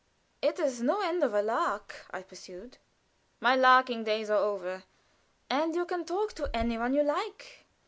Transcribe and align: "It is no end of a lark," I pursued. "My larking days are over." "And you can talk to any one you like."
"It 0.41 0.57
is 0.57 0.81
no 0.81 1.01
end 1.01 1.23
of 1.23 1.35
a 1.35 1.43
lark," 1.43 2.07
I 2.09 2.23
pursued. 2.23 2.79
"My 3.39 3.55
larking 3.55 4.03
days 4.03 4.31
are 4.31 4.35
over." 4.43 4.83
"And 5.47 5.75
you 5.75 5.85
can 5.85 6.05
talk 6.05 6.33
to 6.37 6.49
any 6.55 6.79
one 6.79 6.95
you 6.95 7.03
like." 7.03 7.67